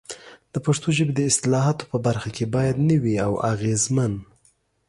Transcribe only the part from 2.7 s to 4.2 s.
نوي او اغېزمن